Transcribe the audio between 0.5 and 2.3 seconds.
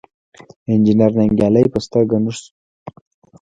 انجنیر ننګیالی په سترګه